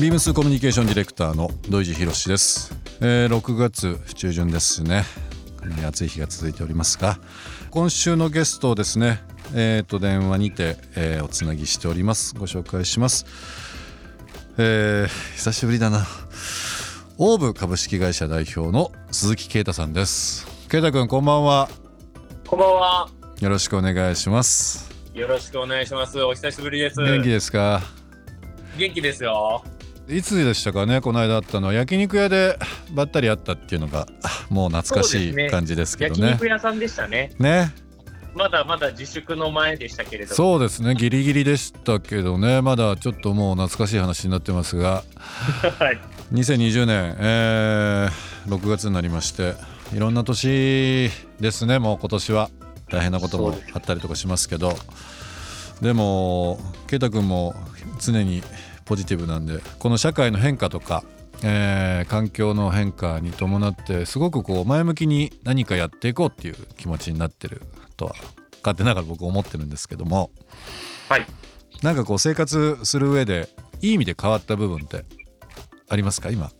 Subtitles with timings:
[0.00, 5.02] ビームスコミュニケーションディレクターの土井博志です、えー6月中旬ですね。
[5.60, 7.18] かなり暑い日が続いておりますが
[7.70, 9.20] 今週のゲストをですね
[9.54, 12.34] えー、と電話にて、えーおつなぎしております。
[12.34, 13.24] ご紹介します。
[14.58, 16.06] えー久しぶりだな。
[17.16, 20.46] オーブ株式会社代表の鈴木啓太さんです。
[20.68, 21.68] 啓太君こんばんは。
[22.46, 23.08] こんばんは。
[23.40, 24.90] よろしくお願いします。
[25.14, 26.22] よろしくお願いします。
[26.22, 27.00] お久しぶりです。
[27.00, 27.80] 元気ですか？
[28.76, 29.64] 元気ですよ
[30.08, 31.74] いつでしたかねこの間あったのは。
[31.74, 32.58] 焼肉屋で
[32.92, 34.06] ばったり会ったっていうのが
[34.48, 37.32] もう懐かしい感じですけど焼ね肉屋さんでしたね。
[37.38, 37.74] ね。
[38.34, 40.34] まだまだ自粛の前でしたけれども。
[40.34, 40.94] そうですね。
[40.94, 42.62] ギリギリでしたけどね。
[42.62, 45.02] まだちょっともう懐かしい話になってますが。
[45.78, 45.98] はい。
[46.32, 49.54] 2020年、えー6月になりまして
[49.92, 52.50] いろんな年ですねもう今年は。
[52.90, 54.74] 大変なこともあったりとかしますけど。
[55.82, 57.54] でも圭太君も
[58.00, 58.42] 常に
[58.88, 61.04] ポジティブなんでこの社会の変化とか、
[61.42, 67.60] えー環境の変化に伴ってすごくこう前向きに何かやっていこうっていう気持ちになってる
[67.96, 68.14] とは
[68.62, 70.30] 勝手ながら僕思ってるんですけども。
[71.08, 71.26] はい。
[71.82, 73.48] なんかこう生活する上で
[73.82, 75.04] いい意味で変わった部分って
[75.88, 76.50] ありますか今？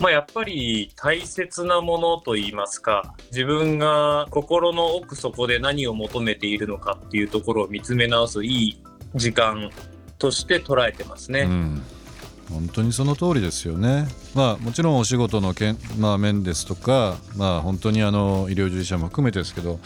[0.00, 8.82] まあやっぱり大切なものと言いますか自分が心の奥底で何を求めているのかっていうところを見つめ直すいい
[9.14, 9.70] 時間
[10.24, 11.82] として捉えてますね、うん、
[12.48, 14.08] 本当にその通りですよね。
[14.34, 19.80] まあもちろんお仕事のけん、まあ、面ですとか、まあ、本当にあの医療従事者も含めてですけど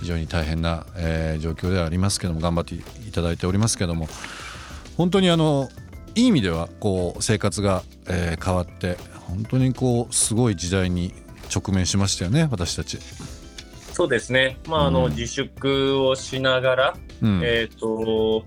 [0.00, 4.08] 非常に大変な、えー状況ではありますけども頑張っていただいておりますけども
[4.96, 5.68] 本当にあの
[6.16, 8.96] いい意味ではこう生活が、えー変わって
[9.28, 11.12] 本当にこうすごい時代に
[11.54, 12.98] 直面しましたよね私たち。
[13.92, 14.58] そうですね。
[14.66, 15.10] まああの、うん。
[15.12, 17.40] 自粛をしながらうん。
[17.42, 18.44] えっ、と、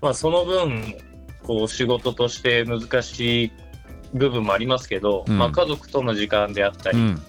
[0.00, 0.94] まあ、その分、
[1.42, 3.52] こう、仕事として難しい
[4.14, 5.38] 部分もありますけど、うん。
[5.38, 7.14] まあ、家族との時間であったり、うん。
[7.14, 7.22] ね、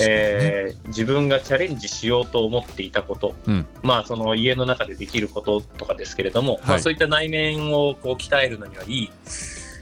[0.00, 3.66] えー自分がチャレンジしようと思っていたこと、うん。
[3.82, 9.10] まあ、その家の中でできることとかですけれども、まあ、はいそういった内面をこう鍛えるのにはいい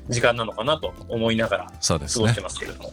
[0.09, 2.93] 時間なのかなと思いながら過ごしてますけれども。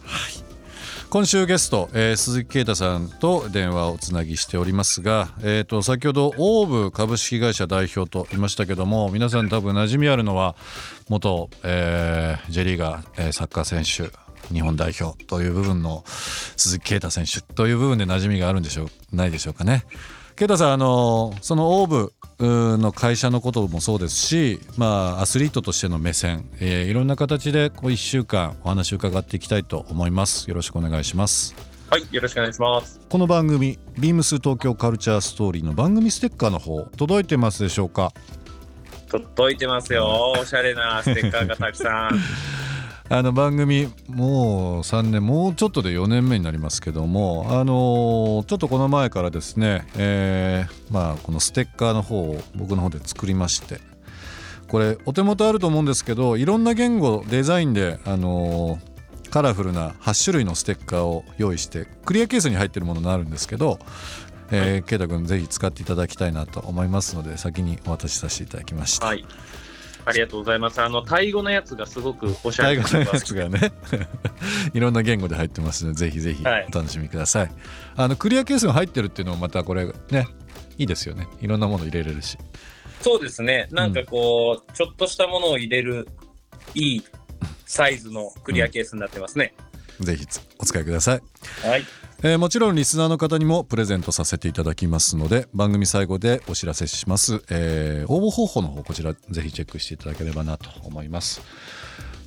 [1.10, 10.54] 今週ゲスト、えー鈴木啓太さんと電話をつなぎしておりますが、えー、と先ほどオーブ株式会社代表と言いましたけども皆さん多分馴染みあるのは
[11.08, 14.16] 元、えー、J リーガー、えサッカー選手
[14.54, 19.84] 日本代表という部分の鈴木啓太選手という部分で馴染みがあるんでしょうないでしょうかね。
[20.40, 31.54] 啓太さんあのそのオーブの会社のこともそうですし、まあ、アスリートとしての目線、えーいろんな形でこう1週間お話を伺っていきたいと思いますよろしくお願いします
[31.90, 33.00] はい、よろしくお願いします。
[33.08, 38.12] この番組ビームス東京カルチャーストーリーの番組ステッカーの方届いてますでしょうか？
[39.10, 40.32] 届いてますよ。
[40.40, 42.20] おしゃれなステッカーがたくさん。
[43.12, 53.80] あの番組もう3年もうちょっとで4年目になりますけどもあのーちょっとこの前からですね、えーまあこのステッカーの方を僕の方で作りまして
[54.68, 58.90] これお手元あると思うんですけどいろんな言語デザインであのー
[59.30, 63.78] カラフルな8種類のステッカーを用意してクリアケースに入ってるものになるんですけど
[64.52, 69.06] えー、圭太君ぜひ使っていただきたいなと思いますので先にお渡しさせていただきました。
[69.06, 69.24] はい。
[70.04, 70.80] ありがとうございます。
[70.80, 72.82] あの、タイ語のやつがすごくおしゃれ。
[72.82, 73.72] 最後のやつがね。
[74.74, 76.66] いろんな言語で入ってますのでぜひぜひはい。
[76.72, 77.50] お楽しみください、
[77.96, 80.28] あのクリアケースが入ってるっていうのもまたこれね
[80.78, 81.28] いいですよね。
[81.40, 82.38] いろんなもの入れれるし。
[83.00, 83.68] そうですね。
[83.70, 86.08] なんかこう、ちょっとしたものを入れる
[86.74, 87.04] いい
[87.66, 89.54] サイズのクリアケースになってますね。
[90.00, 91.84] ぜひつお使いください、はい。
[92.22, 101.40] えーもちろんリスナーの方にもプレゼントさせていただきますので番組最後でお知らせします、えー応募方法の方こちらぜひチェックしていただければなと思います。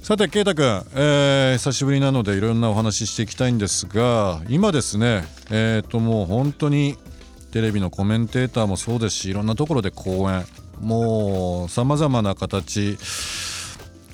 [0.02, 6.98] さて圭太君、えー久しぶりなのでいろんなお話ししていきたいんですが今ですねえっ、ともう本当に
[7.52, 10.44] テレビのコメンテーターもそうですしいろんなところで講演
[10.82, 12.98] もうさまざまな形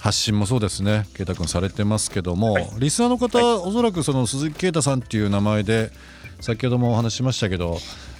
[0.10, 1.06] 発信もそうですね。
[1.14, 2.70] 圭太君されてますけども、はい。
[2.80, 5.92] リスナーの方、おそらくその鈴木啓太さんっていう名前で
[6.40, 7.78] 先ほどもお話ししましたけど、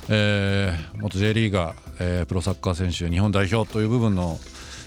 [0.10, 4.38] えー元 J リーガー、えープロサッカー選手日本代表という部分の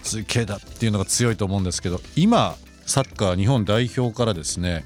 [0.05, 2.55] 鈴木啓太っていうのが強いと思うんですけど今
[2.87, 4.85] サッカー日本代表からですね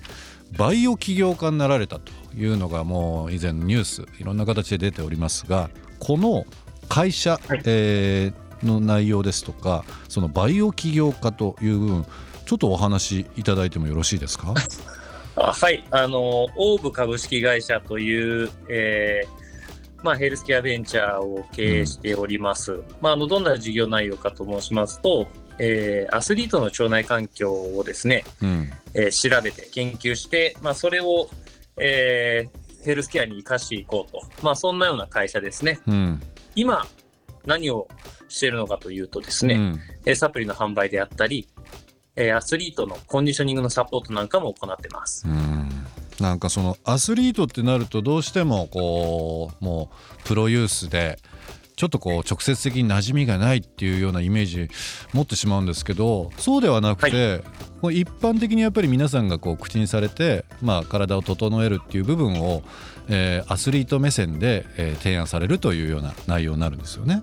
[0.56, 6.44] バイオ起業家になられたというのがもう以前ニュースいろんな形で出ておりますがこの
[6.88, 7.62] 会社、はい。
[7.64, 12.06] えーの内容ですとかそのバイオ起業家という部分
[12.46, 14.54] ちょっとお話しいただいてもよろしいですか？
[15.38, 15.84] あはい。
[15.90, 22.80] あの、オーブ株式会社という、えーまあ、ヘルスケアベンチャーを経営しております。
[23.02, 25.26] まあ、あの、どんな事業内容かと申しますと、
[25.58, 31.28] えーアスリートの腸内環境をですね、うんえー調べて研究して、まあ、それを、
[31.76, 35.80] えーヘルスケアに生かしていこうと、まあ、そんなような会社ですね。
[35.88, 36.22] うん
[36.54, 36.86] 今、
[37.46, 37.88] 何を
[38.28, 41.48] しているのかというとですね、うんえーサプリの販売であったり、
[42.16, 45.26] えーアスリートのコンディショニングのサポートなんかも行ってます。
[45.26, 45.68] うん
[46.20, 51.18] なんかそのアスリートってなるとどうしてもこうもうプロユースで
[51.76, 54.68] ちょっとこう直接的に馴染みがないっていうようなイメージ
[55.12, 57.44] 持ってしまうんですけどそうではなくて、
[57.82, 62.62] こう一般的にやっぱり皆さんがこう口にされて、まあ、体を整えるっていう部分を、
[63.08, 67.22] えーアスリート目線で、えー提案されるというような内容になるんですよね。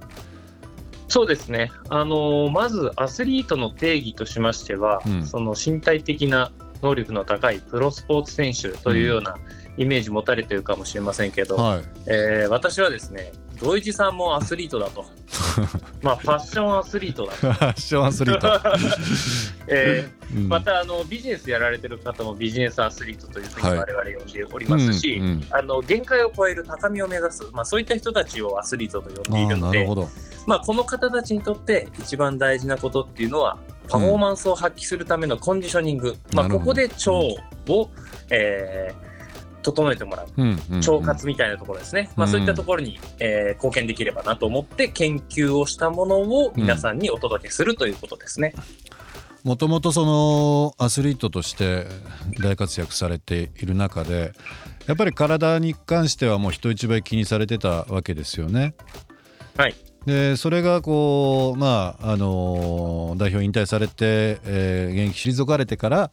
[1.08, 5.26] そうですね、あのーまずアスリートの定義としましては、うん。
[5.26, 6.52] その身体的な
[6.82, 9.36] 能力の高いプロスポーツ選手というような
[9.78, 13.32] イメージ持たれてるかもしれませんけど、はい、えー私はですね、
[13.64, 15.06] 土井地さんもアスリートだと、
[16.04, 17.32] まあ、ファッションアスリートだ。
[17.32, 17.38] と。
[17.38, 18.62] ファッションアスリート。
[19.68, 20.50] えーうん。
[20.50, 23.74] またあのビジネスやられてる方もビジネスアスリートというふうはい。
[23.74, 25.46] に我々呼んでおりますし、うんうん。
[25.52, 30.10] あの限界を超える高みを目指す、まあ、そういった人たちをアスリートと呼んでいあるのでーなるほ、ど。
[30.46, 33.58] まあ、この方たちにとって一番大事なことっていうのは
[33.88, 36.60] パフォーマンスを発揮するためのコンディショニング、まあ、なるほど。
[36.60, 37.90] ここで腸を、
[38.30, 39.13] えー
[39.64, 40.28] 整えてもらう。
[40.38, 40.78] うんうんうん。
[40.80, 48.54] 腸活みたいなところですね、まあ、そういったところに、えー貢献できればなと思って研究をしたものを皆さんにお届けするということですね。
[49.44, 51.86] もともとそのアスリートとして
[52.40, 54.32] 大活躍されている中で
[54.88, 58.74] やっぱり体に関してはもう人一倍気にされてたわけですよね。
[59.58, 59.76] はい。
[60.06, 66.12] でそれがこうまああの代表引退されて、えー現役退かれてから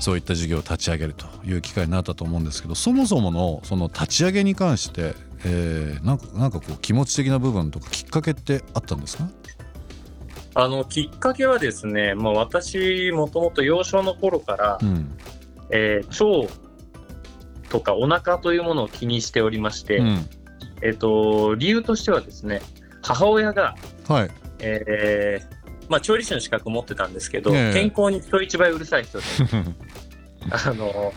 [0.00, 5.14] そういった事業を立ち上げるという機会になったと思うんですけどそもそものその立ち上げに関して、
[5.44, 9.28] えーなんかなんかこう気持ち的な部分とかきっかけってあったんですか？
[10.54, 15.16] あのきっかけはですね、まあ、私もともと幼少の頃から、うん。
[15.70, 16.52] えー腸
[17.68, 20.26] とかお腹というものを気にしておりまして、うん。
[20.82, 22.62] えっと理由としてはですね
[23.02, 23.76] 母親が、
[24.08, 24.30] はい。
[24.60, 25.57] えー
[25.88, 27.72] まあ、調理師の資格を持ってたんですけど、ええ。
[27.72, 29.24] 健康に人一倍うるさい人で。
[30.50, 31.12] あの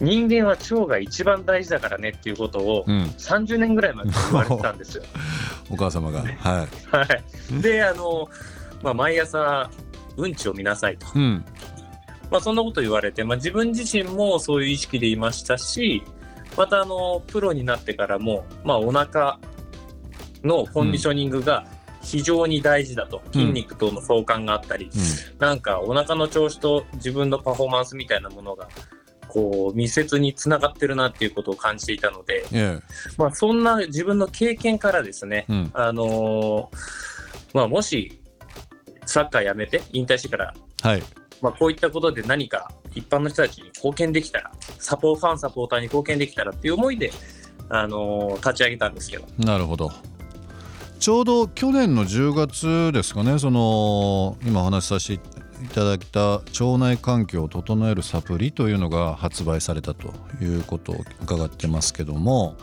[0.00, 5.04] 人間は腸が一番大事だからねっていうことをうん、30年ぐらい前から言われてたんですよ。
[5.70, 6.20] お母様が。
[6.20, 6.32] はい。
[6.36, 6.66] は
[7.58, 8.28] い、であの、
[8.82, 9.70] まあ、毎朝
[10.16, 11.44] うんちを見なさいと、うん。
[12.30, 16.02] まあ、そんなこと言われて、まあ、自分自身もそういう意識でいましたし
[16.56, 19.38] またあのプロになってからも、まあ、お腹
[20.44, 21.66] のコンディショニングが
[22.08, 24.90] 非常に大事だと、筋肉との相関があったり、
[25.38, 28.68] なんかお腹の調子と自分のパフォーマンスみたいなものが
[29.28, 32.78] こう密接につながってるなっていうことを感じていたので、え
[33.18, 35.70] まあ、そんな自分の経験からですね、えうん。
[35.74, 36.76] あのー
[37.52, 38.20] まあ、もし
[39.04, 41.02] サッカーやめて引退してから、はい。
[41.42, 47.12] まあ、こういったことで何か一般の人たちに貢献できたらサポファンサポーターに貢献できたらっていう思いで、
[47.68, 49.26] あのー立ち上げたんですけど。
[49.38, 49.92] なるほど
[50.98, 62.56] ちょうど去年の10月ですかねその今お話しさせていただいた腸内環境を整えるサプリというのが発売されたということを伺ってますけども、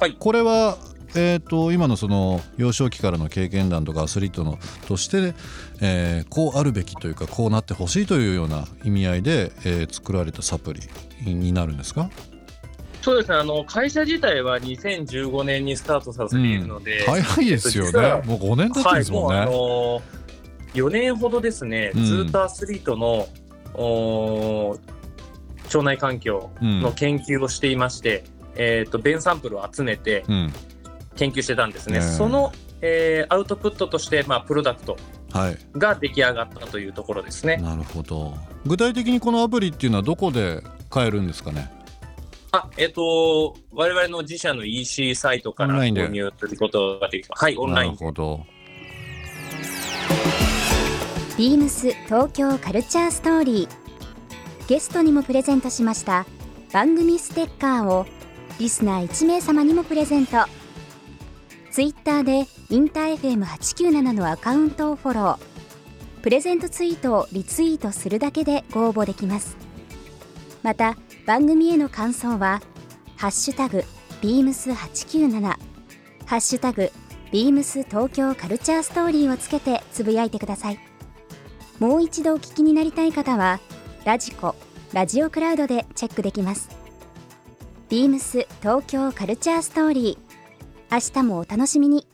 [0.00, 0.16] はい。
[0.18, 0.78] これは
[1.14, 5.34] えー、と今のその幼少期からの経験談とかアスリートのとして、
[5.80, 10.80] えーこうあるべきというかこうなってほしいというような意味合いで、えー作られたサプリ
[11.24, 12.10] になるんですか、
[13.06, 18.20] そうですね、あの会社自体は2015年にスタートさせているので、早いですよね。
[18.24, 22.04] もう5年経ってるんですもんね、はい、もうあの4年ほどですね、うん。
[22.04, 23.28] ずっとアスリートの
[25.66, 26.82] 腸内環境うん。
[26.82, 28.24] の研究をしていまして、
[28.56, 30.52] えー、と便サンプルを集めてうん。
[31.14, 32.08] 研究してたんですね、ねえ。
[32.08, 34.96] その、えーアウトプットとして、まあ、プロダクト
[35.30, 35.58] はい。
[35.78, 37.58] が出来上がったというところですね。
[37.58, 38.34] なるほど。
[38.64, 41.70] 具体的にこのアプリっていうのはどこで買えるんですかね？
[42.56, 47.44] あえっ、と、我々の自社の EC サイトから購入することができます。
[47.44, 47.92] はい、オンライン。
[47.92, 48.40] なるほど。
[51.36, 54.68] ビームス東京カルチャーストーリー。
[54.68, 56.26] ゲストにもプレゼントしました
[56.72, 58.04] 番組ステッカーを
[58.58, 60.38] リスナー1名様にもプレゼント。
[61.70, 65.38] ツイッターでインター FM897 のアカウントをフォロー。
[66.22, 69.58] プレゼントツイートをリツイートするだけでご応募できます。
[70.62, 70.96] また
[71.26, 72.62] 番組への感想は
[73.18, 73.84] 「ハッシュタグ
[74.22, 75.40] ビームス897」
[76.24, 76.92] 「ハッシュタグ
[77.32, 80.78] ビームス東京カルチャーストーリー」をつけてつぶやいてください。
[81.80, 83.60] もう一度お聞きになりたい方は
[84.04, 84.54] ラジコ
[84.92, 86.70] ラジオクラウドでチェックできます。
[87.88, 92.06] ビームス東京カルチャーストーリー明日もお楽しみに。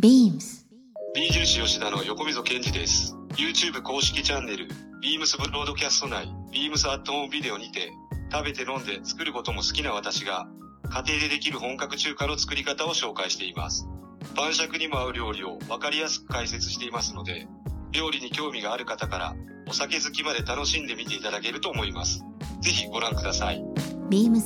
[0.00, 0.66] beams
[1.14, 3.16] ビー印吉田の横溝健二です。
[3.30, 4.68] YouTube 公式チャンネル、
[5.02, 7.92] ビームスブロードキャスト内、ビームスアットホームビデオにて、
[8.32, 10.48] 食べて飲んで作ることも好きな私が、
[10.88, 13.86] 家庭でできる本格中華の作り方を紹介しています。
[14.34, 17.46] 晩酌にも合う料理を分かりやすく解説していますので、
[17.92, 19.36] 料理に興味がある方から、
[19.68, 22.24] お酒好きまで楽しんでみていただけると思います。
[22.62, 23.62] ぜひご覧ください。
[24.08, 24.44] beams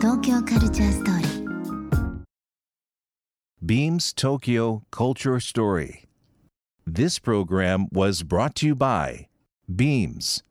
[0.00, 1.48] 東京カルチャーストーリー
[3.62, 6.06] Beams Tokyo Culture Story.
[6.86, 9.26] This program was brought to you by
[9.68, 10.42] Beams.